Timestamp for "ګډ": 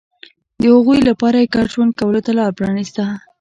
1.55-1.65